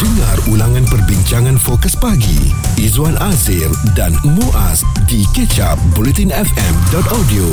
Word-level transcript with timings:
Dengar 0.00 0.32
ulangan 0.48 0.80
perbincangan 0.88 1.60
fokus 1.60 1.92
pagi 1.92 2.48
Izwan 2.80 3.20
Azir 3.20 3.68
dan 3.92 4.16
Muaz 4.24 4.80
di 5.04 5.28
kecap 5.36 5.76
bulletinfm.audio. 5.92 7.44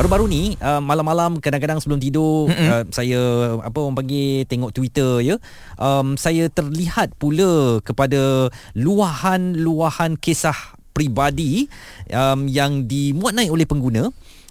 Baru-baru 0.00 0.24
ni 0.24 0.56
uh, 0.64 0.80
malam-malam 0.80 1.44
kadang-kadang 1.44 1.76
sebelum 1.76 2.00
tidur 2.00 2.48
uh, 2.48 2.88
saya 2.88 3.20
apa 3.60 3.84
orang 3.84 4.00
panggil 4.00 4.48
tengok 4.48 4.72
Twitter 4.72 5.20
ya. 5.20 5.36
Um, 5.76 6.16
saya 6.16 6.48
terlihat 6.48 7.20
pula 7.20 7.84
kepada 7.84 8.48
luahan-luahan 8.72 10.16
kisah 10.16 10.56
peribadi 10.96 11.68
um, 12.16 12.48
yang 12.48 12.88
dimuat 12.88 13.36
naik 13.36 13.52
oleh 13.52 13.68
pengguna 13.68 14.08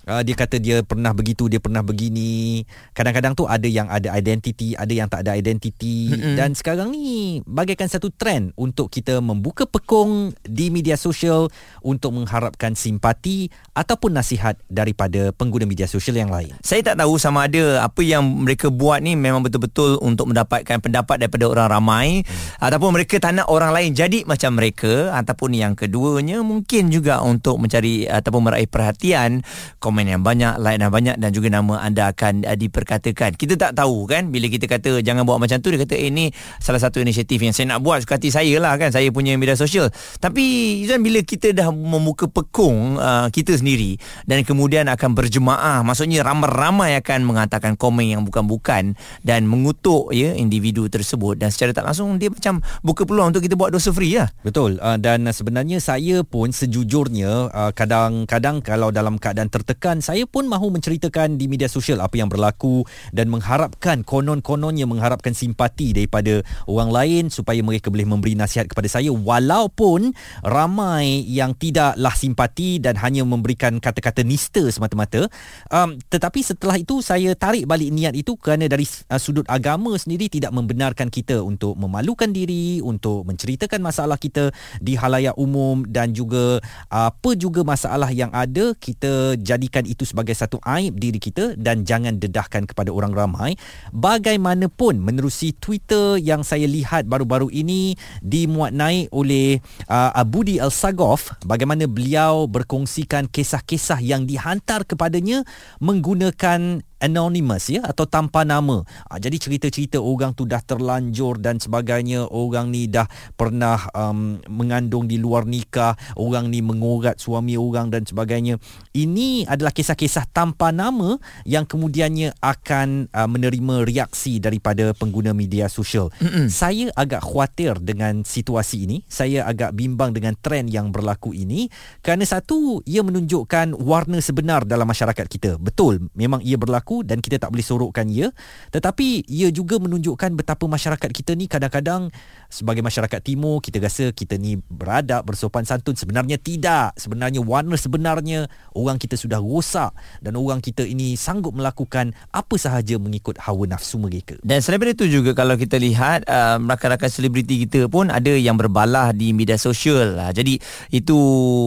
Uh, 0.10 0.26
dia 0.26 0.34
kata 0.34 0.58
dia 0.58 0.82
pernah 0.82 1.14
begitu, 1.14 1.46
dia 1.46 1.62
pernah 1.62 1.86
begini. 1.86 2.66
Kadang-kadang 2.98 3.38
tu 3.38 3.46
ada 3.46 3.70
yang 3.70 3.86
ada 3.86 4.10
identiti, 4.18 4.74
ada 4.74 4.90
yang 4.90 5.06
tak 5.06 5.22
ada 5.22 5.38
identiti. 5.38 6.10
Mm-hmm. 6.10 6.34
Dan 6.34 6.58
sekarang 6.58 6.90
ni 6.90 7.40
bagaikan 7.46 7.86
satu 7.86 8.10
trend 8.10 8.58
untuk 8.58 8.90
kita 8.90 9.22
membuka 9.22 9.70
pekong 9.70 10.34
di 10.42 10.74
media 10.74 10.98
sosial 10.98 11.54
untuk 11.86 12.18
mengharapkan 12.18 12.74
simpati 12.74 13.54
ataupun 13.78 14.18
nasihat 14.18 14.58
daripada 14.66 15.30
pengguna 15.30 15.70
media 15.70 15.86
sosial 15.86 16.18
yang 16.18 16.34
lain. 16.34 16.58
Saya 16.66 16.82
tak 16.82 16.98
tahu 16.98 17.22
sama 17.22 17.46
ada 17.46 17.86
apa 17.86 18.02
yang 18.02 18.26
mereka 18.26 18.74
buat 18.74 19.06
ni 19.06 19.14
memang 19.14 19.46
betul-betul 19.46 20.02
untuk 20.02 20.34
mendapatkan 20.34 20.82
pendapat 20.82 21.22
daripada 21.22 21.46
orang 21.46 21.68
ramai 21.70 22.08
hmm. 22.26 22.64
ataupun 22.64 22.90
mereka 22.98 23.22
tak 23.22 23.38
nak 23.38 23.48
orang 23.52 23.70
lain 23.76 23.92
jadi 23.94 24.26
macam 24.26 24.58
mereka 24.58 25.14
ataupun 25.14 25.54
yang 25.54 25.74
keduanya 25.76 26.42
mungkin 26.42 26.90
juga 26.90 27.20
untuk 27.22 27.60
mencari 27.60 28.08
ataupun 28.08 28.42
meraih 28.50 28.70
perhatian 28.72 29.44
komen 29.78 29.99
komen 30.00 30.16
yang 30.16 30.24
banyak, 30.24 30.56
like 30.64 30.80
yang 30.80 30.96
banyak 30.96 31.16
dan 31.20 31.30
juga 31.36 31.52
nama 31.52 31.84
anda 31.84 32.16
akan 32.16 32.48
uh, 32.48 32.56
diperkatakan. 32.56 33.36
Kita 33.36 33.60
tak 33.60 33.76
tahu 33.76 34.08
kan 34.08 34.32
bila 34.32 34.48
kita 34.48 34.64
kata 34.64 35.04
jangan 35.04 35.28
buat 35.28 35.44
macam 35.44 35.60
tu 35.60 35.76
dia 35.76 35.84
kata 35.84 36.00
eh 36.00 36.08
ni 36.08 36.32
salah 36.64 36.80
satu 36.80 37.04
inisiatif 37.04 37.36
yang 37.36 37.52
saya 37.52 37.76
nak 37.76 37.84
buat 37.84 38.00
suka 38.08 38.16
hati 38.16 38.32
saya 38.32 38.56
lah 38.64 38.80
kan 38.80 38.96
saya 38.96 39.12
punya 39.12 39.36
media 39.36 39.60
sosial. 39.60 39.92
Tapi 40.24 40.80
Izan 40.88 41.04
bila 41.04 41.20
kita 41.20 41.52
dah 41.52 41.68
membuka 41.76 42.32
pekung 42.32 42.96
uh, 42.96 43.28
kita 43.28 43.60
sendiri 43.60 44.00
dan 44.24 44.48
kemudian 44.48 44.88
akan 44.88 45.12
berjemaah 45.20 45.84
maksudnya 45.84 46.24
ramai-ramai 46.24 46.96
akan 47.04 47.28
mengatakan 47.28 47.76
komen 47.76 48.08
yang 48.08 48.24
bukan-bukan 48.24 48.96
dan 49.28 49.42
mengutuk 49.52 50.16
ya 50.16 50.32
individu 50.32 50.88
tersebut 50.88 51.36
dan 51.36 51.52
secara 51.52 51.76
tak 51.76 51.84
langsung 51.84 52.16
dia 52.16 52.32
macam 52.32 52.64
buka 52.88 53.04
peluang 53.04 53.36
untuk 53.36 53.44
kita 53.44 53.60
buat 53.60 53.76
dosa 53.76 53.92
free 53.92 54.16
lah. 54.16 54.32
Betul 54.48 54.80
uh, 54.80 54.96
dan 54.96 55.28
sebenarnya 55.28 55.84
saya 55.84 56.24
pun 56.24 56.56
sejujurnya 56.56 57.52
uh, 57.52 57.72
kadang-kadang 57.76 58.64
kalau 58.64 58.96
dalam 58.96 59.20
keadaan 59.20 59.52
tertekan 59.52 59.79
bahkan 59.80 60.04
saya 60.04 60.28
pun 60.28 60.44
mahu 60.44 60.76
menceritakan 60.76 61.40
di 61.40 61.48
media 61.48 61.72
sosial 61.72 62.04
apa 62.04 62.20
yang 62.20 62.28
berlaku 62.28 62.84
dan 63.16 63.32
mengharapkan 63.32 64.04
konon-kononnya 64.04 64.84
mengharapkan 64.84 65.32
simpati 65.32 65.96
daripada 65.96 66.44
orang 66.68 66.92
lain 66.92 67.24
supaya 67.32 67.64
mereka 67.64 67.88
boleh 67.88 68.04
memberi 68.04 68.36
nasihat 68.36 68.68
kepada 68.68 68.92
saya. 68.92 69.08
Walaupun 69.08 70.12
ramai 70.44 71.24
yang 71.24 71.56
tidaklah 71.56 72.12
simpati 72.12 72.84
dan 72.84 73.00
hanya 73.00 73.24
memberikan 73.24 73.80
kata-kata 73.80 74.20
nista 74.28 74.60
semata-mata. 74.68 75.32
Um, 75.72 75.96
tetapi 76.12 76.44
setelah 76.44 76.76
itu 76.76 77.00
saya 77.00 77.32
tarik 77.40 77.64
balik 77.64 77.96
niat 77.96 78.20
itu 78.20 78.36
kerana 78.36 78.68
dari 78.68 78.84
uh, 78.84 79.16
sudut 79.16 79.48
agama 79.48 79.96
sendiri 79.96 80.28
tidak 80.28 80.52
membenarkan 80.52 81.08
kita 81.08 81.40
untuk 81.40 81.80
memalukan 81.80 82.28
diri 82.28 82.84
untuk 82.84 83.24
menceritakan 83.24 83.80
masalah 83.80 84.20
kita 84.20 84.52
di 84.84 85.00
halayak 85.00 85.40
umum 85.40 85.88
dan 85.88 86.12
juga 86.12 86.60
apa 86.92 87.32
juga 87.40 87.64
masalah 87.64 88.12
yang 88.12 88.28
ada 88.36 88.76
kita 88.76 89.40
jadikan 89.40 89.69
jadikan 89.70 89.86
itu 89.86 90.02
sebagai 90.02 90.34
satu 90.34 90.58
aib 90.66 90.98
diri 90.98 91.22
kita 91.22 91.54
dan 91.54 91.86
jangan 91.86 92.18
dedahkan 92.18 92.66
kepada 92.66 92.90
orang 92.90 93.14
ramai. 93.14 93.54
Bagaimanapun 93.94 94.98
menerusi 94.98 95.54
Twitter 95.54 96.18
yang 96.18 96.42
saya 96.42 96.66
lihat 96.66 97.06
baru-baru 97.06 97.54
ini 97.54 97.94
dimuat 98.26 98.74
naik 98.74 99.14
oleh 99.14 99.62
uh, 99.86 100.26
Budi 100.26 100.58
Al-Sagoff 100.58 101.38
bagaimana 101.46 101.86
beliau 101.86 102.50
berkongsikan 102.50 103.30
kisah-kisah 103.30 104.02
yang 104.02 104.26
dihantar 104.26 104.90
kepadanya 104.90 105.46
menggunakan 105.78 106.82
anonymous 107.00 107.72
ya 107.72 107.84
atau 107.84 108.04
tanpa 108.08 108.44
nama. 108.44 108.84
Ha, 109.08 109.20
jadi 109.20 109.40
cerita-cerita 109.40 110.00
orang 110.00 110.36
tu 110.36 110.44
dah 110.44 110.60
terlanjur 110.60 111.40
dan 111.40 111.60
sebagainya, 111.60 112.28
orang 112.28 112.72
ni 112.72 112.92
dah 112.92 113.08
pernah 113.40 113.80
um, 113.96 114.40
mengandung 114.52 115.08
di 115.08 115.16
luar 115.16 115.48
nikah, 115.48 115.96
orang 116.20 116.52
ni 116.52 116.60
mengorat 116.60 117.20
suami 117.20 117.56
orang 117.56 117.88
dan 117.88 118.04
sebagainya. 118.04 118.60
Ini 118.92 119.48
adalah 119.48 119.72
kisah-kisah 119.72 120.28
tanpa 120.36 120.76
nama 120.76 121.16
yang 121.48 121.64
kemudiannya 121.64 122.36
akan 122.44 123.08
uh, 123.16 123.30
menerima 123.32 123.88
reaksi 123.88 124.44
daripada 124.44 124.92
pengguna 124.92 125.32
media 125.32 125.72
sosial. 125.72 126.12
Mm-mm. 126.20 126.52
Saya 126.52 126.92
agak 126.98 127.24
khawatir 127.24 127.80
dengan 127.80 128.28
situasi 128.28 128.90
ini. 128.90 128.98
Saya 129.08 129.48
agak 129.48 129.72
bimbang 129.78 130.12
dengan 130.12 130.36
trend 130.36 130.74
yang 130.74 130.92
berlaku 130.92 131.32
ini 131.32 131.72
kerana 132.02 132.26
satu 132.26 132.82
ia 132.84 133.06
menunjukkan 133.06 133.78
warna 133.78 134.18
sebenar 134.20 134.66
dalam 134.66 134.90
masyarakat 134.90 135.26
kita. 135.30 135.52
Betul, 135.62 136.10
memang 136.18 136.42
ia 136.42 136.58
berlaku 136.58 136.89
berlaku 136.90 137.06
dan 137.06 137.22
kita 137.22 137.38
tak 137.38 137.54
boleh 137.54 137.62
sorokkan 137.62 138.10
ia. 138.10 138.34
Tetapi 138.74 139.30
ia 139.30 139.54
juga 139.54 139.78
menunjukkan 139.78 140.34
betapa 140.34 140.66
masyarakat 140.66 141.10
kita 141.14 141.38
ni 141.38 141.46
kadang-kadang 141.46 142.10
sebagai 142.50 142.82
masyarakat 142.82 143.22
timur 143.22 143.62
kita 143.62 143.78
rasa 143.78 144.10
kita 144.10 144.42
ni 144.42 144.58
beradab 144.58 145.22
bersopan 145.30 145.70
santun. 145.70 145.94
Sebenarnya 145.94 146.42
tidak. 146.42 146.98
Sebenarnya 146.98 147.46
warna 147.46 147.78
sebenarnya 147.78 148.50
orang 148.74 148.98
kita 148.98 149.14
sudah 149.14 149.38
rosak 149.38 149.94
dan 150.26 150.34
orang 150.34 150.58
kita 150.58 150.82
ini 150.82 151.14
sanggup 151.14 151.54
melakukan 151.54 152.18
apa 152.34 152.56
sahaja 152.58 152.98
mengikut 152.98 153.38
hawa 153.38 153.70
nafsu 153.70 154.02
mereka. 154.02 154.34
Dan 154.42 154.66
selain 154.66 154.82
itu 154.90 155.06
juga 155.06 155.38
kalau 155.38 155.60
kita 155.60 155.78
lihat 155.78 156.26
uh, 156.26 156.58
rakan-rakan 156.58 157.12
selebriti 157.12 157.68
kita 157.68 157.92
pun 157.92 158.10
ada 158.10 158.32
yang 158.34 158.58
berbalah 158.58 159.14
di 159.14 159.36
media 159.36 159.60
sosial. 159.60 160.18
Uh, 160.18 160.32
jadi 160.34 160.58
itu 160.90 161.20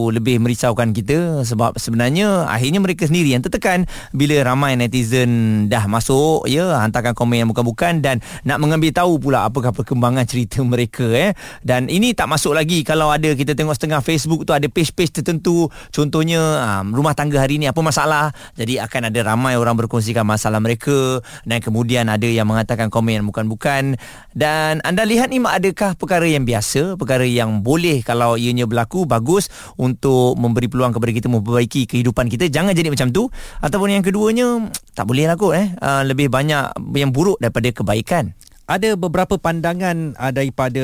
lebih 0.09 0.41
merisaukan 0.41 0.91
kita 0.91 1.45
sebab 1.45 1.77
sebenarnya 1.77 2.49
akhirnya 2.49 2.81
mereka 2.81 3.05
sendiri 3.05 3.37
yang 3.37 3.45
tertekan 3.45 3.85
bila 4.11 4.41
ramai 4.41 4.73
netizen 4.73 5.12
netizen 5.13 5.31
dah 5.69 5.85
masuk 5.85 6.49
ya 6.49 6.81
hantarkan 6.81 7.13
komen 7.13 7.45
yang 7.45 7.49
bukan-bukan 7.53 8.01
dan 8.01 8.19
nak 8.41 8.57
mengambil 8.57 8.89
tahu 8.89 9.21
pula 9.21 9.45
apakah 9.45 9.69
perkembangan 9.69 10.25
cerita 10.25 10.65
mereka 10.65 11.05
eh. 11.13 11.37
Dan 11.61 11.87
ini 11.87 12.17
tak 12.17 12.25
masuk 12.25 12.57
lagi 12.57 12.81
kalau 12.81 13.13
ada 13.13 13.29
kita 13.37 13.53
tengok 13.53 13.77
setengah 13.77 14.01
Facebook 14.01 14.49
tu 14.49 14.51
ada 14.57 14.65
page-page 14.65 15.21
tertentu. 15.21 15.69
Contohnya 15.93 16.41
um, 16.41 16.97
rumah 16.97 17.13
tangga 17.13 17.37
hari 17.37 17.61
ni 17.61 17.69
apa 17.69 17.77
masalah? 17.85 18.33
Jadi 18.57 18.81
akan 18.81 19.13
ada 19.13 19.19
ramai 19.21 19.53
orang 19.53 19.77
berkongsikan 19.77 20.25
masalah 20.25 20.57
mereka 20.57 21.21
dan 21.45 21.61
kemudian 21.61 22.09
ada 22.09 22.25
yang 22.25 22.49
mengatakan 22.49 22.89
komen 22.89 23.21
yang 23.21 23.27
bukan-bukan. 23.29 24.01
Dan 24.33 24.81
anda 24.81 25.05
lihat 25.05 25.29
ni 25.29 25.37
adakah 25.43 25.93
perkara 25.93 26.25
yang 26.25 26.47
biasa 26.47 26.97
perkara 26.97 27.27
yang 27.27 27.61
boleh 27.61 28.01
kalau 28.01 28.33
ianya 28.33 28.65
berlaku 28.65 29.05
bagus 29.05 29.51
untuk 29.77 30.33
memberi 30.39 30.65
peluang 30.65 30.95
kepada 30.95 31.11
kita 31.13 31.27
memperbaiki 31.29 31.85
kehidupan 31.85 32.31
kita? 32.31 32.49
Jangan 32.49 32.73
jadi 32.73 32.89
macam 32.89 33.13
tu. 33.13 33.29
Ataupun 33.61 33.93
yang 33.93 34.01
keduanya 34.01 34.71
tak 34.95 35.02
boleh 35.05 35.25
lah 35.29 35.35
kot 35.37 35.53
eh. 35.55 35.67
Uh, 35.79 36.03
lebih 36.07 36.27
banyak 36.31 36.73
yang 36.95 37.11
buruk 37.11 37.39
daripada 37.39 37.69
kebaikan. 37.71 38.33
Ada 38.63 38.95
beberapa 38.95 39.35
pandangan 39.35 40.15
uh, 40.15 40.31
daripada 40.31 40.83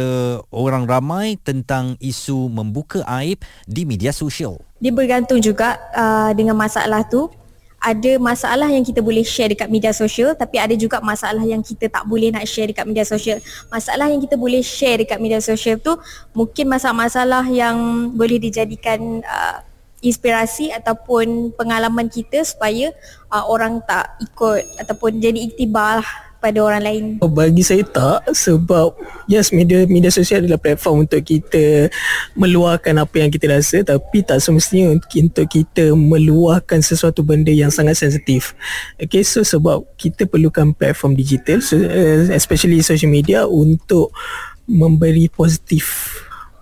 orang 0.51 0.83
ramai 0.83 1.39
tentang 1.39 1.95
isu 2.03 2.51
membuka 2.51 3.07
aib 3.23 3.39
di 3.63 3.87
media 3.87 4.11
sosial. 4.11 4.59
Dia 4.83 4.91
bergantung 4.91 5.39
juga 5.39 5.79
uh, 5.95 6.31
dengan 6.35 6.59
masalah 6.59 7.07
tu. 7.07 7.31
Ada 7.79 8.19
masalah 8.19 8.67
yang 8.67 8.83
kita 8.83 8.99
boleh 8.99 9.23
share 9.23 9.55
dekat 9.55 9.71
media 9.71 9.95
sosial 9.95 10.35
tapi 10.35 10.59
ada 10.59 10.75
juga 10.75 10.99
masalah 10.99 11.47
yang 11.47 11.63
kita 11.63 11.87
tak 11.87 12.03
boleh 12.03 12.27
nak 12.27 12.43
share 12.43 12.67
dekat 12.67 12.83
media 12.83 13.07
sosial. 13.07 13.39
Masalah 13.71 14.11
yang 14.11 14.19
kita 14.19 14.35
boleh 14.35 14.59
share 14.59 14.99
dekat 14.99 15.15
media 15.15 15.39
sosial 15.39 15.79
tu 15.79 15.95
mungkin 16.35 16.67
masalah-masalah 16.67 17.47
yang 17.47 18.11
boleh 18.11 18.35
dijadikan 18.35 19.23
uh, 19.23 19.63
inspirasi 19.99 20.71
ataupun 20.71 21.51
pengalaman 21.55 22.07
kita 22.07 22.43
supaya 22.47 22.91
uh, 23.31 23.43
orang 23.47 23.83
tak 23.83 24.15
ikut 24.23 24.63
ataupun 24.79 25.19
jadi 25.19 25.51
iktibar 25.51 25.99
lah 25.99 26.09
pada 26.39 26.63
orang 26.63 26.83
lain. 26.83 27.05
Oh, 27.19 27.27
bagi 27.27 27.59
saya 27.59 27.83
tak 27.83 28.31
sebab 28.31 28.95
yes 29.27 29.51
media 29.51 29.83
media 29.91 30.07
sosial 30.07 30.39
adalah 30.39 30.57
platform 30.57 31.03
untuk 31.03 31.19
kita 31.19 31.91
meluahkan 32.33 32.95
apa 32.95 33.15
yang 33.19 33.29
kita 33.29 33.51
rasa 33.51 33.83
tapi 33.83 34.23
tak 34.23 34.39
semestinya 34.39 34.95
untuk 34.95 35.45
kita 35.51 35.91
meluahkan 35.93 36.79
sesuatu 36.79 37.21
benda 37.21 37.51
yang 37.51 37.69
sangat 37.69 37.99
sensitif. 37.99 38.55
Okay 38.95 39.21
so 39.21 39.43
sebab 39.43 39.83
kita 39.99 40.23
perlukan 40.25 40.71
platform 40.71 41.13
digital 41.19 41.59
so, 41.59 41.75
uh, 41.75 42.31
especially 42.31 42.79
social 42.79 43.11
media 43.11 43.43
untuk 43.43 44.15
memberi 44.63 45.27
positif 45.27 46.15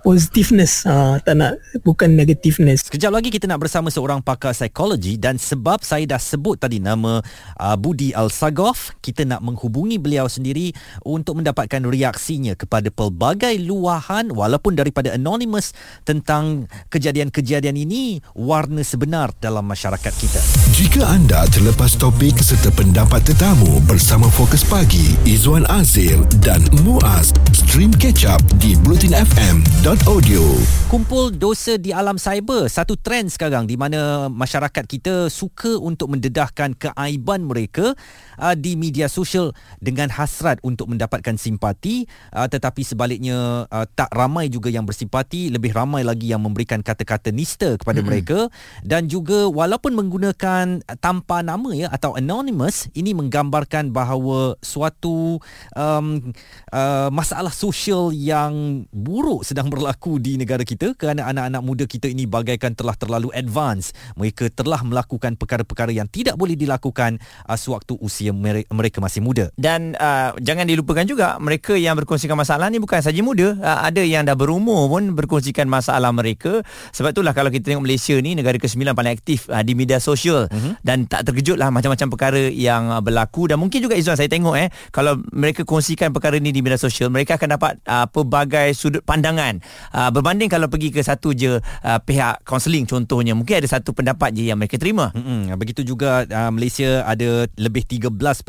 positiveness. 0.07 0.87
Uh, 0.87 1.19
tak 1.19 1.35
nak 1.35 1.59
bukan 1.83 2.15
negativeness. 2.15 2.87
Sekejap 2.87 3.11
lagi 3.11 3.27
kita 3.27 3.43
nak 3.43 3.59
bersama 3.67 3.91
seorang 3.91 4.23
pakar 4.23 4.55
psikologi 4.55 5.19
dan 5.19 5.35
sebab 5.35 5.83
saya 5.83 6.07
dah 6.07 6.21
sebut 6.21 6.55
tadi 6.55 6.79
nama 6.79 7.19
uh, 7.59 7.75
Budi 7.75 8.15
Al-Sagoff 8.15 8.95
kita 9.03 9.27
nak 9.27 9.43
menghubungi 9.43 9.99
beliau 9.99 10.31
sendiri 10.31 10.71
untuk 11.03 11.43
mendapatkan 11.43 11.83
reaksinya 11.83 12.55
kepada 12.55 12.87
pelbagai 12.87 13.59
luahan 13.59 14.31
walaupun 14.31 14.79
daripada 14.79 15.11
anonymous 15.11 15.75
tentang 16.07 16.71
kejadian-kejadian 16.87 17.75
ini 17.75 18.23
warna 18.31 18.87
sebenar 18.87 19.35
dalam 19.43 19.67
masyarakat 19.67 20.13
kita. 20.15 20.39
Jika 20.71 21.03
anda 21.03 21.43
terlepas 21.51 21.99
topik 21.99 22.39
serta 22.39 22.71
pendapat 22.71 23.27
tetamu 23.27 23.83
bersama 23.83 24.31
Fokus 24.31 24.63
Pagi 24.63 25.19
Izwan 25.27 25.67
Azir 25.67 26.15
dan 26.39 26.63
Muaz 26.87 27.35
Stream 27.67 27.91
Catch 27.99 28.23
up 28.23 28.39
di 28.63 28.79
bulletinfm.audio. 28.79 30.39
Kumpul 30.87 31.35
dosa 31.35 31.75
di 31.75 31.91
alam 31.91 32.15
cyber 32.15 32.71
satu 32.71 32.95
trend 32.95 33.27
sekarang 33.27 33.67
di 33.67 33.75
mana 33.75 34.31
masyarakat 34.31 34.87
kita 34.87 35.27
suka 35.27 35.75
untuk 35.75 36.15
mendedahkan 36.15 36.71
keaiban 36.79 37.43
mereka 37.43 37.91
uh, 38.39 38.55
di 38.55 38.79
media 38.79 39.11
sosial 39.11 39.51
dengan 39.83 40.07
hasrat 40.07 40.63
untuk 40.63 40.87
mendapatkan 40.87 41.35
simpati 41.35 42.07
uh, 42.31 42.47
tetapi 42.47 42.87
sebaliknya 42.87 43.67
uh, 43.67 43.83
tak 43.83 44.15
ramai 44.15 44.47
juga 44.47 44.71
yang 44.71 44.87
bersimpati 44.87 45.51
lebih 45.51 45.75
ramai 45.75 46.07
lagi 46.07 46.31
yang 46.31 46.39
memberikan 46.39 46.79
kata-kata 46.79 47.35
nista 47.35 47.75
kepada 47.75 47.99
mm-hmm. 47.99 48.07
mereka 48.07 48.39
dan 48.87 49.11
juga 49.11 49.51
walaupun 49.51 49.91
menggunakan 49.91 50.87
tanpa 51.03 51.43
nama 51.43 51.75
ya 51.75 51.91
atau 51.91 52.15
anonymous 52.15 52.87
ini 52.95 53.11
menggambarkan 53.11 53.91
bahawa 53.91 54.55
suatu 54.63 55.43
um, 55.75 56.31
uh, 56.71 57.11
masalah 57.11 57.56
sosial 57.57 58.13
yang 58.13 58.85
buruk 58.93 59.41
sedang 59.41 59.73
berlaku 59.73 60.21
di 60.21 60.37
negara 60.37 60.61
kita 60.61 60.93
kerana 60.93 61.25
anak-anak 61.25 61.61
muda 61.65 61.83
kita 61.89 62.05
ini 62.05 62.29
bagaikan 62.29 62.77
telah 62.77 62.93
terlalu 62.93 63.33
advance. 63.33 63.97
Mereka 64.13 64.53
telah 64.53 64.85
melakukan 64.85 65.33
perkara-perkara 65.33 65.89
yang 65.89 66.05
tidak 66.05 66.37
boleh 66.37 66.53
dilakukan 66.53 67.17
uh, 67.49 67.57
sewaktu 67.57 67.97
usia 67.97 68.29
mereka 68.69 69.01
masih 69.01 69.25
muda. 69.25 69.49
Dan 69.57 69.97
uh, 69.97 70.37
jangan 70.37 70.69
dilupakan 70.69 71.01
juga 71.09 71.41
mereka 71.41 71.73
yang 71.73 71.97
berkongsikan 71.97 72.37
masalah 72.37 72.69
ni 72.69 72.77
bukan 72.77 73.01
saja 73.01 73.17
muda, 73.25 73.57
uh, 73.57 73.79
ada 73.81 74.05
yang 74.05 74.21
dah 74.21 74.37
berumur 74.37 74.85
pun 74.93 75.17
berkongsikan 75.17 75.65
masalah 75.65 76.13
mereka. 76.13 76.61
Sebab 76.93 77.17
itulah 77.17 77.33
kalau 77.33 77.49
kita 77.49 77.73
tengok 77.73 77.89
Malaysia 77.89 78.13
ni 78.21 78.37
negara 78.37 78.61
ke-9 78.61 78.93
paling 78.93 79.13
aktif 79.17 79.49
uh, 79.49 79.65
di 79.65 79.73
media 79.73 79.97
sosial 79.97 80.45
uh-huh. 80.45 80.77
dan 80.85 81.09
tak 81.09 81.25
terkejutlah 81.25 81.73
macam-macam 81.73 82.07
perkara 82.13 82.43
yang 82.53 82.93
uh, 82.93 83.01
berlaku 83.01 83.49
dan 83.49 83.57
mungkin 83.57 83.81
juga 83.81 83.95
Izzuan 83.95 84.19
saya 84.19 84.29
tengok 84.29 84.53
eh 84.59 84.69
kalau 84.91 85.17
mereka 85.33 85.63
kongsikan 85.63 86.13
perkara 86.13 86.37
ni 86.37 86.51
di 86.51 86.59
media 86.59 86.77
sosial 86.77 87.07
mereka 87.07 87.39
akan 87.39 87.46
dapat 87.47 87.79
uh, 87.87 88.05
pelbagai 88.11 88.75
sudut 88.75 89.03
pandangan. 89.03 89.59
Uh, 89.95 90.09
berbanding 90.11 90.51
kalau 90.51 90.67
pergi 90.67 90.91
ke 90.91 91.01
satu 91.01 91.31
je 91.31 91.59
uh, 91.59 91.99
pihak 92.03 92.43
kaunseling 92.43 92.83
contohnya 92.83 93.33
mungkin 93.33 93.63
ada 93.63 93.69
satu 93.69 93.95
pendapat 93.95 94.35
je 94.35 94.49
yang 94.51 94.59
mereka 94.59 94.75
terima. 94.75 95.09
Mm-hmm. 95.15 95.55
begitu 95.55 95.81
juga 95.87 96.27
uh, 96.27 96.51
Malaysia 96.51 97.05
ada 97.07 97.47
lebih 97.55 97.87
13.5 97.87 98.43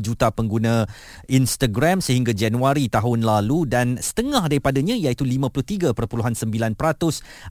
juta 0.00 0.32
pengguna 0.32 0.88
Instagram 1.28 2.00
sehingga 2.00 2.32
Januari 2.32 2.88
tahun 2.88 3.26
lalu 3.26 3.68
dan 3.68 3.98
setengah 4.00 4.48
daripadanya 4.48 4.94
iaitu 4.96 5.26
53.9% 5.26 5.96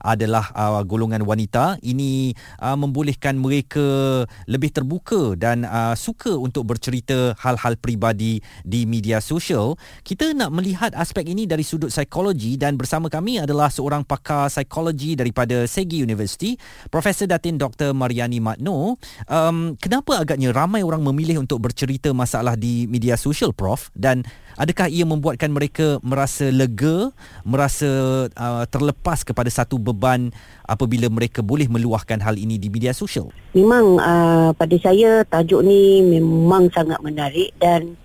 adalah 0.02 0.48
uh, 0.56 0.82
golongan 0.82 1.22
wanita. 1.22 1.78
Ini 1.84 2.34
uh, 2.58 2.76
membolehkan 2.76 3.38
mereka 3.38 4.24
lebih 4.48 4.72
terbuka 4.72 5.36
dan 5.36 5.68
uh, 5.68 5.94
suka 5.94 6.34
untuk 6.34 6.66
bercerita 6.66 7.36
hal-hal 7.38 7.76
peribadi 7.76 8.40
di 8.64 8.88
media 8.88 9.20
sosial. 9.20 9.76
Kita 10.02 10.32
nak 10.32 10.50
melihat 10.50 10.71
aspek 10.76 11.28
ini 11.28 11.44
dari 11.48 11.64
sudut 11.64 11.92
psikologi 11.92 12.60
dan 12.60 12.76
bersama 12.76 13.08
kami 13.08 13.40
adalah 13.40 13.70
seorang 13.70 14.04
pakar 14.04 14.50
psikologi 14.50 15.14
daripada 15.14 15.64
Segi 15.64 16.02
University, 16.02 16.58
Profesor 16.90 17.30
Datin 17.30 17.56
Dr. 17.56 17.94
Mariani 17.94 18.42
Matno. 18.42 18.98
Um, 19.30 19.78
kenapa 19.78 20.20
agaknya 20.20 20.50
ramai 20.50 20.82
orang 20.82 21.04
memilih 21.04 21.42
untuk 21.42 21.62
bercerita 21.62 22.10
masalah 22.10 22.58
di 22.58 22.84
media 22.90 23.14
sosial, 23.16 23.54
Prof? 23.54 23.92
Dan 23.94 24.26
adakah 24.56 24.90
ia 24.90 25.06
membuatkan 25.08 25.52
mereka 25.52 26.02
merasa 26.02 26.50
lega, 26.52 27.14
merasa 27.46 27.88
uh, 28.32 28.64
terlepas 28.68 29.22
kepada 29.22 29.48
satu 29.48 29.78
beban 29.78 30.34
apabila 30.66 31.08
mereka 31.12 31.40
boleh 31.40 31.68
meluahkan 31.68 32.18
hal 32.20 32.36
ini 32.36 32.58
di 32.58 32.68
media 32.68 32.92
sosial? 32.92 33.30
Memang 33.52 34.00
uh, 34.00 34.50
pada 34.56 34.76
saya 34.80 35.24
tajuk 35.28 35.62
ni 35.64 36.00
memang 36.04 36.72
sangat 36.72 36.98
menarik 37.04 37.52
dan 37.60 37.96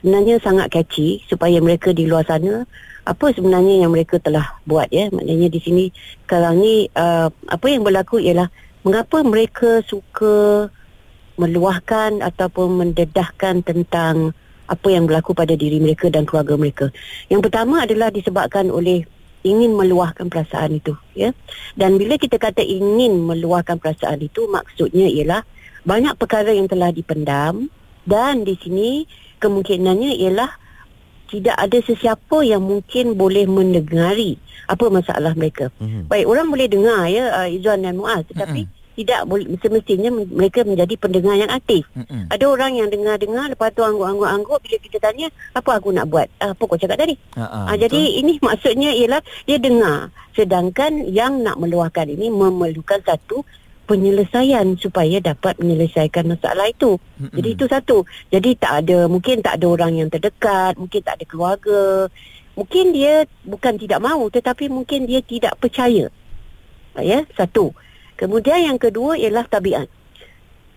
sebenarnya 0.00 0.40
sangat 0.40 0.72
catchy 0.72 1.22
supaya 1.28 1.60
mereka 1.60 1.92
di 1.92 2.08
luar 2.08 2.24
sana 2.24 2.64
apa 3.04 3.32
sebenarnya 3.32 3.84
yang 3.86 3.92
mereka 3.92 4.20
telah 4.20 4.60
buat 4.68 4.88
ya 4.92 5.08
maknanya 5.12 5.48
di 5.48 5.60
sini 5.60 5.84
sekarang 6.24 6.60
ni 6.60 6.88
uh, 6.92 7.32
apa 7.48 7.66
yang 7.68 7.84
berlaku 7.84 8.20
ialah 8.20 8.48
mengapa 8.84 9.20
mereka 9.20 9.84
suka 9.84 10.68
meluahkan 11.40 12.20
ataupun 12.20 12.84
mendedahkan 12.84 13.64
tentang 13.64 14.36
apa 14.70 14.88
yang 14.92 15.08
berlaku 15.08 15.32
pada 15.32 15.56
diri 15.56 15.82
mereka 15.82 16.12
dan 16.12 16.28
keluarga 16.28 16.54
mereka. 16.54 16.86
Yang 17.26 17.50
pertama 17.50 17.82
adalah 17.82 18.12
disebabkan 18.12 18.70
oleh 18.70 19.02
ingin 19.40 19.72
meluahkan 19.72 20.28
perasaan 20.28 20.78
itu 20.78 20.94
ya. 21.16 21.32
Dan 21.74 21.96
bila 21.96 22.20
kita 22.20 22.36
kata 22.36 22.60
ingin 22.60 23.24
meluahkan 23.24 23.80
perasaan 23.80 24.20
itu 24.20 24.46
maksudnya 24.46 25.08
ialah 25.08 25.42
banyak 25.82 26.14
perkara 26.20 26.52
yang 26.52 26.68
telah 26.68 26.92
dipendam 26.92 27.72
dan 28.04 28.44
di 28.44 28.54
sini 28.60 29.08
kemungkinannya 29.40 30.20
ialah 30.20 30.60
tidak 31.30 31.56
ada 31.56 31.78
sesiapa 31.86 32.42
yang 32.42 32.60
mungkin 32.66 33.14
boleh 33.14 33.46
mendengari 33.46 34.36
apa 34.66 34.86
masalah 34.90 35.32
mereka. 35.38 35.70
Mm-hmm. 35.78 36.10
Baik, 36.10 36.26
orang 36.26 36.46
boleh 36.50 36.66
dengar 36.66 37.06
ya 37.06 37.24
uh, 37.42 37.48
Izzuan 37.48 37.86
dan 37.86 37.94
Muaz 37.94 38.26
tetapi 38.26 38.66
mm-hmm. 38.66 38.94
tidak 38.98 39.20
boleh 39.30 39.46
semestinya 39.62 40.10
mereka 40.10 40.66
menjadi 40.66 40.94
pendengar 40.98 41.38
yang 41.38 41.50
aktif. 41.50 41.86
Mm-hmm. 41.94 42.34
Ada 42.34 42.44
orang 42.50 42.72
yang 42.82 42.88
dengar-dengar 42.90 43.46
lepas 43.54 43.70
tu 43.70 43.86
angguk-angguk-angguk 43.86 44.58
bila 44.58 44.76
kita 44.82 44.98
tanya 44.98 45.26
apa 45.54 45.70
aku 45.78 45.94
nak 45.94 46.06
buat? 46.10 46.26
Uh, 46.42 46.50
apa 46.50 46.62
kau 46.66 46.78
cakap 46.78 46.98
tadi? 46.98 47.14
Uh-uh, 47.38 47.70
uh, 47.70 47.76
jadi 47.78 48.02
ini 48.22 48.38
maksudnya 48.42 48.90
ialah 48.90 49.22
dia 49.46 49.58
dengar 49.62 50.10
sedangkan 50.34 51.06
yang 51.10 51.46
nak 51.46 51.58
meluahkan 51.62 52.10
ini 52.10 52.26
memerlukan 52.30 53.02
satu 53.06 53.46
penyelesaian 53.90 54.78
supaya 54.78 55.18
dapat 55.18 55.58
menyelesaikan 55.58 56.30
masalah 56.30 56.70
itu. 56.70 56.94
Mm-hmm. 57.18 57.34
Jadi 57.34 57.48
itu 57.50 57.64
satu. 57.66 57.98
Jadi 58.30 58.50
tak 58.54 58.86
ada 58.86 59.10
mungkin 59.10 59.42
tak 59.42 59.58
ada 59.58 59.66
orang 59.66 59.98
yang 59.98 60.06
terdekat, 60.06 60.78
mungkin 60.78 61.02
tak 61.02 61.18
ada 61.18 61.24
keluarga. 61.26 62.06
Mungkin 62.54 62.94
dia 62.94 63.26
bukan 63.42 63.74
tidak 63.74 63.98
mahu 63.98 64.30
tetapi 64.30 64.70
mungkin 64.70 65.10
dia 65.10 65.18
tidak 65.26 65.58
percaya. 65.58 66.06
Ya, 66.94 67.26
satu. 67.34 67.74
Kemudian 68.14 68.70
yang 68.70 68.78
kedua 68.78 69.18
ialah 69.18 69.50
tabiat. 69.50 69.90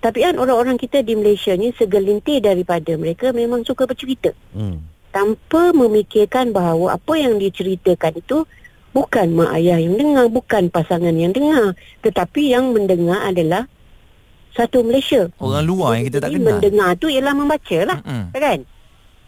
Tabiat 0.01 0.35
orang-orang 0.35 0.81
kita 0.81 1.05
di 1.05 1.13
Malaysia 1.13 1.53
ni 1.53 1.69
segelintir 1.77 2.41
daripada 2.41 2.97
mereka 2.97 3.29
memang 3.29 3.61
suka 3.61 3.85
bercerita. 3.85 4.33
Mm. 4.57 4.81
Tanpa 5.13 5.71
memikirkan 5.71 6.49
bahawa 6.49 6.97
apa 6.97 7.13
yang 7.15 7.37
diceritakan 7.37 8.17
itu 8.17 8.49
bukan 8.93 9.27
mak 9.33 9.51
ayah 9.57 9.81
yang 9.81 9.97
dengar, 9.97 10.29
bukan 10.29 10.69
pasangan 10.69 11.13
yang 11.17 11.33
dengar, 11.33 11.73
tetapi 12.05 12.53
yang 12.53 12.71
mendengar 12.71 13.25
adalah 13.25 13.65
satu 14.53 14.85
Malaysia. 14.85 15.33
Orang 15.41 15.65
luar 15.65 15.97
yang 15.97 16.05
kita 16.13 16.21
tak 16.21 16.29
kenal. 16.29 16.61
mendengar 16.61 16.89
tu 17.01 17.09
ialah 17.09 17.33
membaca 17.33 17.79
lah, 17.89 17.99
mm-hmm. 18.05 18.37
kan? 18.37 18.59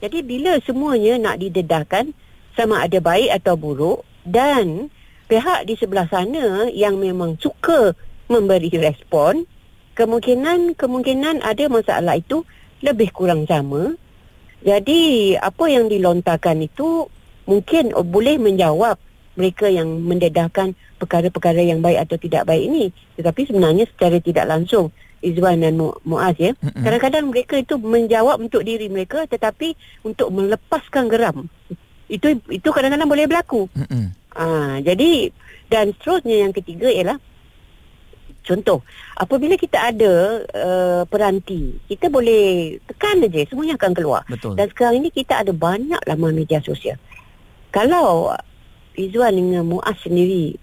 Jadi 0.05 0.19
bila 0.21 0.53
semuanya 0.61 1.17
nak 1.17 1.41
didedahkan 1.41 2.13
sama 2.53 2.85
ada 2.85 3.01
baik 3.01 3.33
atau 3.41 3.57
buruk 3.57 4.05
dan 4.21 4.93
pihak 5.25 5.65
di 5.65 5.73
sebelah 5.73 6.05
sana 6.13 6.69
yang 6.69 7.01
memang 7.01 7.41
suka 7.41 7.97
memberi 8.29 8.69
respon, 8.77 9.49
kemungkinan 9.97 10.77
kemungkinan 10.77 11.41
ada 11.41 11.65
masalah 11.65 12.21
itu 12.21 12.45
lebih 12.85 13.09
kurang 13.09 13.49
sama. 13.49 13.97
Jadi 14.61 15.33
apa 15.37 15.65
yang 15.69 15.89
dilontarkan 15.89 16.61
itu 16.65 17.09
mungkin 17.49 17.93
boleh 17.93 18.37
menjawab 18.37 18.97
mereka 19.35 19.67
yang 19.67 19.87
mendedahkan 20.03 20.73
perkara-perkara 20.99 21.61
yang 21.61 21.79
baik 21.83 22.07
atau 22.07 22.15
tidak 22.19 22.47
baik 22.47 22.63
ini 22.65 22.85
tetapi 23.19 23.47
sebenarnya 23.47 23.85
secara 23.91 24.17
tidak 24.19 24.45
langsung 24.47 24.89
Izwan 25.23 25.63
dan 25.63 25.79
Mu- 25.79 25.95
Muaz 26.03 26.35
ya 26.39 26.55
mm-hmm. 26.55 26.83
kadang-kadang 26.83 27.25
mereka 27.29 27.55
itu 27.59 27.75
menjawab 27.79 28.41
untuk 28.41 28.63
diri 28.63 28.87
mereka 28.91 29.27
tetapi 29.27 29.75
untuk 30.03 30.31
melepaskan 30.31 31.07
geram 31.11 31.47
itu 32.07 32.37
itu 32.51 32.69
kadang-kadang 32.69 33.09
boleh 33.09 33.25
berlaku 33.27 33.67
mm-hmm. 33.71 34.05
ha, 34.35 34.77
jadi 34.81 35.29
dan 35.69 35.93
seterusnya 35.97 36.45
yang 36.47 36.53
ketiga 36.53 36.89
ialah 36.89 37.17
Contoh, 38.45 38.85
apabila 39.17 39.57
kita 39.57 39.89
ada 39.89 40.45
uh, 40.53 41.01
peranti, 41.09 41.81
kita 41.89 42.13
boleh 42.13 42.77
tekan 42.85 43.17
saja, 43.25 43.41
semuanya 43.49 43.73
akan 43.73 43.91
keluar. 43.97 44.21
Betul. 44.29 44.53
Dan 44.53 44.69
sekarang 44.69 45.01
ini 45.01 45.09
kita 45.09 45.41
ada 45.41 45.49
banyak 45.49 45.97
laman 46.05 46.37
media 46.37 46.61
sosial. 46.61 47.01
Kalau 47.73 48.37
Izzuan 48.95 49.35
dengan 49.35 49.67
Muaz 49.67 49.99
sendiri 50.01 50.55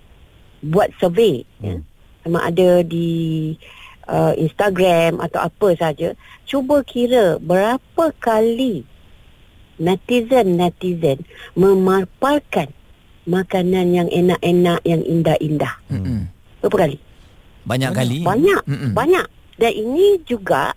buat 0.63 0.91
survey 0.99 1.43
hmm. 1.61 1.65
ya, 1.65 1.75
sama 2.23 2.39
ada 2.47 2.87
di 2.87 3.53
uh, 4.07 4.35
Instagram 4.39 5.19
atau 5.23 5.43
apa 5.43 5.69
saja. 5.79 6.15
Cuba 6.47 6.83
kira 6.87 7.39
berapa 7.43 8.05
kali 8.19 8.87
netizen-netizen 9.83 11.25
memaparkan 11.59 12.71
makanan 13.27 13.95
yang 13.95 14.09
enak-enak 14.11 14.81
yang 14.83 15.03
indah-indah. 15.03 15.75
Hmm. 15.91 16.31
berapa 16.63 16.77
kali? 16.89 16.97
Banyak 17.63 17.91
kali. 17.95 18.19
Banyak. 18.27 18.63
Hmm. 18.67 18.93
banyak. 18.95 19.27
Dan 19.59 19.73
ini 19.75 20.19
juga 20.27 20.75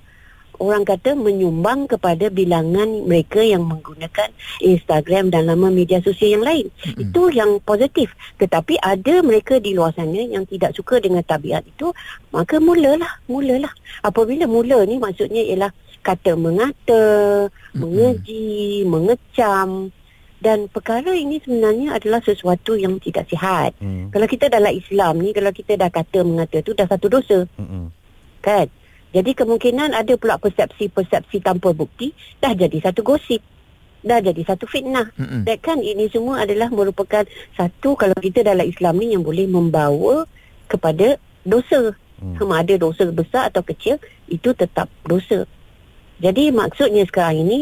orang 0.59 0.83
kata 0.83 1.13
menyumbang 1.13 1.87
kepada 1.89 2.31
bilangan 2.31 3.07
mereka 3.07 3.41
yang 3.41 3.65
menggunakan 3.65 4.31
Instagram 4.61 5.31
dan 5.31 5.47
laman 5.49 5.75
media 5.75 5.99
sosial 6.01 6.39
yang 6.39 6.45
lain. 6.45 6.67
Mm-hmm. 6.71 7.01
Itu 7.09 7.21
yang 7.31 7.51
positif. 7.63 8.11
Tetapi 8.39 8.79
ada 8.79 9.21
mereka 9.21 9.59
di 9.59 9.75
luar 9.75 9.91
sana 9.95 10.21
yang 10.21 10.47
tidak 10.47 10.75
suka 10.75 10.99
dengan 10.99 11.23
tabiat 11.23 11.65
itu, 11.65 11.91
maka 12.31 12.59
mulalah, 12.59 13.21
mulalah. 13.27 13.71
Apabila 14.01 14.45
mula 14.45 14.83
ni 14.87 14.99
maksudnya 14.99 15.43
ialah 15.43 15.71
kata 16.05 16.37
mengata, 16.37 17.05
mm-hmm. 17.49 17.79
mengeji, 17.79 18.85
mengecam 18.85 19.91
dan 20.45 20.69
perkara 20.69 21.09
ini 21.17 21.41
sebenarnya 21.41 21.97
adalah 21.97 22.21
sesuatu 22.21 22.77
yang 22.77 23.01
tidak 23.01 23.25
sihat. 23.33 23.73
Hmm. 23.81 24.13
Kalau 24.13 24.29
kita 24.29 24.45
dalam 24.45 24.77
Islam 24.77 25.25
ni 25.25 25.33
kalau 25.33 25.49
kita 25.49 25.73
dah 25.73 25.89
kata 25.89 26.21
mengata 26.21 26.61
tu 26.61 26.77
dah 26.77 26.85
satu 26.85 27.09
dosa 27.09 27.49
Mm-mm. 27.57 27.89
kan. 28.45 28.69
Jadi 29.15 29.31
kemungkinan 29.31 29.95
ada 29.95 30.19
pula 30.19 30.35
persepsi-persepsi 30.35 31.39
tanpa 31.39 31.71
bukti 31.71 32.11
dah 32.43 32.51
jadi 32.51 32.83
satu 32.83 32.99
gosip. 32.99 33.39
Dah 34.03 34.19
jadi 34.19 34.43
satu 34.43 34.67
fitnah. 34.67 35.07
Mm-mm. 35.15 35.47
Dan 35.47 35.57
kan 35.63 35.79
ini 35.79 36.11
semua 36.11 36.43
adalah 36.43 36.67
merupakan 36.67 37.23
satu 37.55 37.95
kalau 37.95 38.13
kita 38.19 38.43
dalam 38.43 38.67
Islam 38.67 38.99
ni 38.99 39.15
yang 39.15 39.23
boleh 39.23 39.47
membawa 39.47 40.27
kepada 40.67 41.15
dosa. 41.47 41.95
Hmm. 42.19 42.35
Sama 42.35 42.59
ada 42.59 42.75
dosa 42.75 43.07
besar 43.07 43.55
atau 43.55 43.63
kecil 43.63 44.03
itu 44.27 44.51
tetap 44.51 44.91
dosa. 45.07 45.47
Jadi 46.19 46.51
maksudnya 46.51 47.07
sekarang 47.07 47.47
ini 47.47 47.59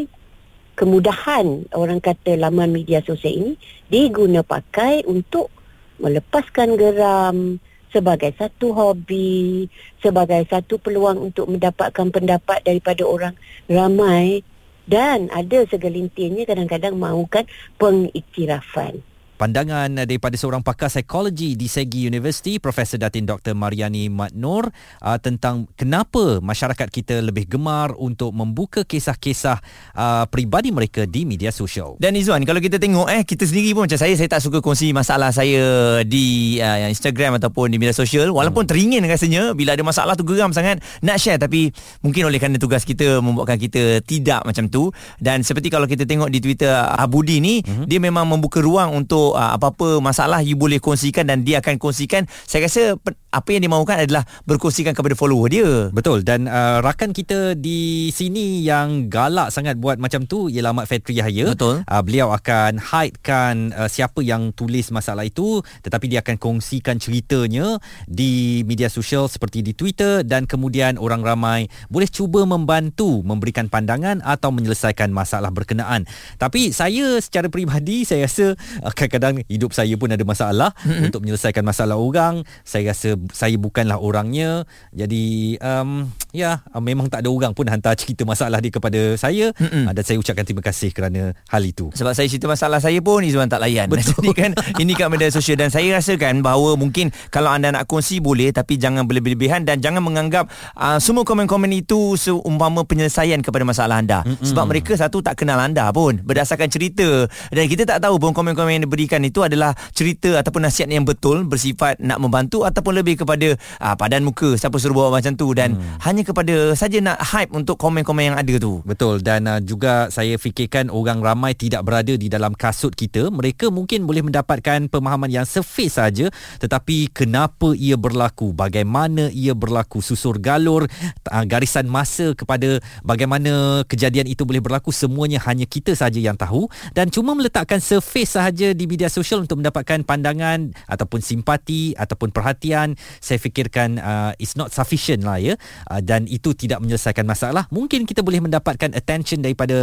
kemudahan 0.73 1.69
orang 1.77 2.01
kata 2.01 2.33
laman 2.33 2.73
media 2.73 3.05
sosial 3.05 3.33
ini 3.33 3.53
diguna 3.93 4.41
pakai 4.41 5.05
untuk 5.05 5.53
melepaskan 6.01 6.77
geram 6.77 7.61
sebagai 7.93 8.33
satu 8.33 8.73
hobi, 8.73 9.69
sebagai 10.01 10.43
satu 10.49 10.81
peluang 10.81 11.31
untuk 11.31 11.47
mendapatkan 11.47 12.09
pendapat 12.09 12.65
daripada 12.65 13.05
orang 13.05 13.37
ramai 13.69 14.41
dan 14.89 15.31
ada 15.31 15.63
segelintirnya 15.69 16.49
kadang-kadang 16.49 16.97
mahukan 16.97 17.45
pengiktirafan. 17.77 19.12
Pandangan 19.33 19.89
uh, 19.97 20.05
daripada 20.05 20.37
seorang 20.37 20.61
pakar 20.61 20.93
psikologi 20.93 21.57
di 21.57 21.65
Segi 21.65 22.05
University, 22.05 22.61
Profesor 22.61 23.01
Datin 23.01 23.25
Dr. 23.25 23.57
Mariani 23.57 24.07
Mat 24.07 24.35
Nur 24.37 24.69
uh, 24.69 25.17
tentang 25.17 25.65
kenapa 25.73 26.37
masyarakat 26.37 26.87
kita 26.89 27.21
lebih 27.25 27.49
gemar 27.49 27.97
untuk 27.97 28.29
membuka 28.35 28.85
kisah-kisah 28.85 29.57
uh, 29.97 30.25
peribadi 30.29 30.69
mereka 30.69 31.09
di 31.09 31.25
media 31.25 31.49
sosial. 31.49 31.97
Dan 31.97 32.13
Izzuan 32.13 32.45
kalau 32.45 32.61
kita 32.61 32.77
tengok 32.77 33.09
eh 33.09 33.23
kita 33.23 33.47
sendiri 33.47 33.73
pun 33.73 33.89
macam 33.89 33.97
saya 33.97 34.13
saya 34.13 34.29
tak 34.29 34.41
suka 34.43 34.59
kongsi 34.59 34.93
masalah 34.93 35.33
saya 35.33 35.63
di 36.05 36.59
uh, 36.59 36.89
Instagram 36.91 37.41
ataupun 37.41 37.73
di 37.73 37.81
media 37.81 37.95
sosial 37.95 38.29
walaupun 38.29 38.69
teringin 38.69 39.01
rasanya 39.07 39.57
bila 39.57 39.73
ada 39.73 39.81
masalah 39.81 40.13
tu 40.13 40.27
geram 40.27 40.51
sangat 40.53 40.83
nak 41.01 41.17
share 41.17 41.39
tapi 41.39 41.73
mungkin 42.05 42.27
oleh 42.29 42.37
kerana 42.37 42.59
tugas 42.59 42.85
kita 42.85 43.23
membuatkan 43.23 43.57
kita 43.57 44.03
tidak 44.03 44.43
macam 44.43 44.67
tu 44.67 44.91
dan 45.17 45.41
seperti 45.41 45.71
kalau 45.71 45.87
kita 45.87 46.03
tengok 46.03 46.27
di 46.27 46.43
Twitter 46.43 46.69
Abudi 46.71 47.39
ni 47.39 47.63
mm-hmm. 47.63 47.85
dia 47.87 47.99
memang 48.03 48.27
membuka 48.27 48.59
ruang 48.59 48.93
untuk 48.93 49.22
uh, 49.31 49.55
apa-apa 49.55 50.03
masalah 50.03 50.43
you 50.43 50.59
boleh 50.59 50.83
kongsikan 50.83 51.23
dan 51.23 51.47
dia 51.47 51.63
akan 51.63 51.79
kongsikan 51.79 52.27
saya 52.43 52.67
rasa 52.67 52.99
apa 53.33 53.49
yang 53.49 53.65
dia 53.65 53.71
mahukan 53.73 53.97
adalah 53.97 54.23
berkongsikan 54.45 54.93
kepada 54.93 55.17
follower 55.17 55.49
dia 55.49 55.89
Betul 55.89 56.21
dan 56.21 56.45
uh, 56.45 56.85
rakan 56.85 57.09
kita 57.17 57.57
di 57.57 58.13
sini 58.13 58.61
yang 58.61 59.09
galak 59.09 59.49
sangat 59.49 59.81
buat 59.81 59.97
macam 59.97 60.29
tu 60.29 60.53
ialah 60.53 60.71
Mat 60.75 60.85
Fatri 60.85 61.17
Yahya. 61.17 61.57
Betul. 61.57 61.81
Uh, 61.81 62.01
beliau 62.05 62.29
akan 62.29 62.77
hidekan 62.77 63.73
uh, 63.73 63.89
siapa 63.89 64.21
yang 64.21 64.53
tulis 64.53 64.93
masalah 64.93 65.25
itu 65.25 65.65
tetapi 65.81 66.05
dia 66.05 66.21
akan 66.21 66.37
kongsikan 66.37 67.01
ceritanya 67.01 67.81
di 68.05 68.61
media 68.69 68.87
sosial 68.93 69.25
seperti 69.25 69.65
di 69.65 69.73
Twitter 69.73 70.21
dan 70.21 70.45
kemudian 70.45 71.01
orang 71.01 71.25
ramai 71.25 71.65
boleh 71.89 72.07
cuba 72.07 72.45
membantu 72.45 73.25
memberikan 73.25 73.65
pandangan 73.65 74.21
atau 74.21 74.53
menyelesaikan 74.53 75.09
masalah 75.09 75.49
berkenaan. 75.49 76.05
Tapi 76.37 76.69
saya 76.69 77.17
secara 77.17 77.49
peribadi 77.49 78.05
saya 78.05 78.29
rasa 78.29 78.53
uh, 78.85 78.93
kadang-kadang 78.93 79.41
hidup 79.49 79.73
saya 79.73 79.97
pun 79.97 80.13
ada 80.13 80.21
masalah 80.21 80.75
mm-hmm. 80.85 81.09
untuk 81.09 81.25
menyelesaikan 81.25 81.65
masalah 81.65 81.97
orang. 81.97 82.45
Saya 82.61 82.93
rasa 82.93 83.15
saya 83.31 83.55
bukanlah 83.55 84.01
orangnya. 84.01 84.67
Jadi 84.91 85.55
um, 85.63 86.11
ya 86.35 86.65
uh, 86.73 86.83
memang 86.83 87.07
tak 87.07 87.23
ada 87.23 87.29
orang 87.31 87.55
pun 87.55 87.69
hantar 87.69 87.95
cerita 87.95 88.27
masalah 88.27 88.59
dia 88.59 88.73
kepada 88.73 89.15
saya 89.15 89.55
Mm-mm. 89.55 89.87
uh, 89.87 89.93
dan 89.93 90.03
saya 90.03 90.17
ucapkan 90.19 90.43
terima 90.43 90.65
kasih 90.65 90.91
kerana 90.91 91.31
hal 91.47 91.63
itu. 91.63 91.93
Sebab 91.93 92.11
saya 92.11 92.27
cerita 92.27 92.49
masalah 92.49 92.81
saya 92.81 92.99
pun 92.99 93.21
Izzuan 93.21 93.47
tak 93.47 93.61
layan 93.61 93.87
Betul. 93.93 94.17
Jadi 94.17 94.31
kan 94.33 94.51
Ini 94.81 94.91
kat 94.97 95.07
media 95.13 95.29
sosial 95.29 95.55
Dan 95.59 95.69
saya 95.69 95.93
rasakan 95.95 96.41
bahawa 96.41 96.73
Mungkin 96.75 97.13
Kalau 97.29 97.53
anda 97.53 97.69
nak 97.69 97.85
kongsi 97.85 98.17
boleh 98.19 98.49
Tapi 98.49 98.81
jangan 98.81 99.05
berlebih-lebihan 99.05 99.61
Dan 99.63 99.79
jangan 99.79 100.01
menganggap 100.01 100.49
uh, 100.75 100.97
Semua 100.97 101.21
komen-komen 101.21 101.69
itu 101.71 102.17
Seumpama 102.17 102.83
penyelesaian 102.83 103.39
Kepada 103.45 103.63
masalah 103.63 104.01
anda 104.01 104.25
Mm-mm. 104.25 104.41
Sebab 104.41 104.65
mereka 104.65 104.97
satu 104.97 105.21
Tak 105.21 105.37
kenal 105.37 105.61
anda 105.61 105.87
pun 105.93 106.17
Berdasarkan 106.25 106.67
cerita 106.67 107.29
Dan 107.53 107.69
kita 107.69 107.85
tak 107.85 108.01
tahu 108.01 108.17
pun 108.17 108.33
Komen-komen 108.33 108.81
yang 108.81 108.85
diberikan 108.89 109.21
itu 109.21 109.45
Adalah 109.45 109.77
cerita 109.93 110.41
Ataupun 110.41 110.65
nasihat 110.65 110.89
yang 110.89 111.05
betul 111.05 111.45
Bersifat 111.45 112.01
nak 112.01 112.17
membantu 112.17 112.65
Ataupun 112.65 112.97
lebih 112.99 113.12
kepada 113.15 113.55
uh, 113.57 113.95
Padan 113.95 114.25
muka 114.25 114.57
Siapa 114.57 114.75
suruh 114.81 114.97
buat 114.97 115.13
macam 115.13 115.37
tu 115.37 115.53
Dan 115.53 115.77
mm. 115.77 116.03
hanya 116.03 116.21
kepada 116.25 116.55
Saja 116.73 116.97
nak 116.99 117.21
hype 117.21 117.53
Untuk 117.53 117.77
komen-komen 117.77 118.33
yang 118.33 118.37
ada 118.39 118.55
tu. 118.55 118.79
Betul. 118.87 119.19
Dan 119.19 119.43
uh, 119.43 119.59
juga 119.59 120.07
saya 120.07 120.39
fikirkan 120.39 120.87
orang 120.87 121.19
ramai 121.19 121.51
tidak 121.51 121.83
berada 121.83 122.15
di 122.15 122.31
dalam 122.31 122.55
kasut 122.55 122.95
kita. 122.95 123.27
Mereka 123.27 123.67
mungkin 123.67 124.07
boleh 124.07 124.23
mendapatkan 124.23 124.87
pemahaman 124.87 125.27
yang 125.27 125.43
surface 125.43 125.99
saja. 125.99 126.31
Tetapi 126.63 127.11
kenapa 127.11 127.75
ia 127.75 127.99
berlaku, 127.99 128.55
bagaimana 128.55 129.27
ia 129.35 129.51
berlaku, 129.51 129.99
susur 129.99 130.39
galur, 130.39 130.87
uh, 131.27 131.45
garisan 131.45 131.91
masa 131.91 132.31
kepada 132.31 132.79
bagaimana 133.03 133.83
kejadian 133.83 134.31
itu 134.31 134.47
boleh 134.47 134.63
berlaku? 134.63 134.95
Semuanya 134.95 135.43
hanya 135.43 135.67
kita 135.67 135.91
saja 135.91 136.17
yang 136.17 136.39
tahu. 136.39 136.71
Dan 136.95 137.11
cuma 137.11 137.35
meletakkan 137.35 137.83
surface 137.83 138.39
sahaja 138.39 138.71
di 138.71 138.85
media 138.87 139.11
sosial 139.11 139.43
untuk 139.43 139.59
mendapatkan 139.59 140.07
pandangan 140.07 140.71
ataupun 140.87 141.19
simpati 141.19 141.91
ataupun 141.99 142.31
perhatian 142.31 142.95
saya 143.19 143.37
fikirkan 143.39 143.99
uh, 143.99 144.31
it's 144.39 144.55
not 144.59 144.69
sufficient 144.73 145.23
lah 145.23 145.37
ya 145.37 145.55
uh, 145.89 146.01
dan 146.01 146.25
itu 146.29 146.55
tidak 146.57 146.81
menyelesaikan 146.81 147.23
masalah 147.23 147.69
mungkin 147.69 148.03
kita 148.07 148.25
boleh 148.25 148.43
mendapatkan 148.43 148.93
attention 148.95 149.43
daripada 149.43 149.75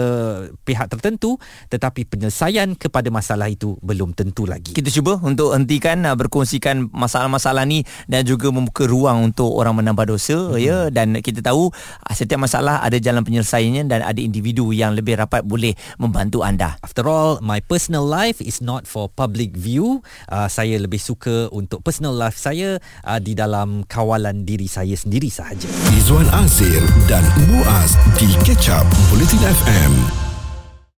pihak 0.64 0.90
tertentu 0.90 1.36
tetapi 1.70 2.06
penyelesaian 2.08 2.74
kepada 2.76 3.08
masalah 3.08 3.48
itu 3.48 3.76
belum 3.80 4.12
tentu 4.12 4.44
lagi 4.44 4.74
kita 4.74 4.90
cuba 4.90 5.18
untuk 5.22 5.52
hentikan 5.54 6.04
uh, 6.04 6.16
berkongsikan 6.16 6.90
masalah-masalah 6.90 7.64
ni 7.64 7.84
dan 8.06 8.26
juga 8.26 8.50
membuka 8.50 8.84
ruang 8.84 9.32
untuk 9.32 9.52
orang 9.54 9.80
menambah 9.80 10.10
dosa 10.10 10.54
hmm. 10.54 10.60
ya 10.60 10.78
dan 10.90 11.16
kita 11.20 11.40
tahu 11.44 11.70
uh, 11.70 12.14
setiap 12.14 12.40
masalah 12.42 12.82
ada 12.84 12.98
jalan 13.00 13.22
penyelesaiannya 13.24 13.86
dan 13.86 14.00
ada 14.04 14.20
individu 14.20 14.70
yang 14.74 14.94
lebih 14.94 15.18
rapat 15.20 15.42
boleh 15.46 15.72
membantu 15.96 16.42
anda. 16.46 16.76
After 16.84 17.06
all, 17.06 17.42
my 17.42 17.58
personal 17.64 18.04
life 18.04 18.38
is 18.38 18.60
not 18.60 18.84
for 18.86 19.10
public 19.10 19.56
view. 19.56 20.00
Uh, 20.28 20.46
saya 20.50 20.76
lebih 20.78 20.98
suka 20.98 21.48
untuk 21.50 21.80
personal 21.82 22.14
life 22.14 22.36
saya 22.36 22.78
uh, 23.10 23.18
di 23.18 23.34
dalam 23.34 23.82
kawalan 23.90 24.46
diri 24.46 24.70
saya 24.70 24.94
sendiri 24.94 25.26
sahaja. 25.26 25.66
Izwan 25.98 26.30
Azir 26.30 26.82
dan 27.10 27.26
Muaz 27.50 27.98
di 28.22 28.30
Catch 28.46 28.70
Up 28.70 28.86
Bulletin 29.10 29.42
FM. 29.42 30.29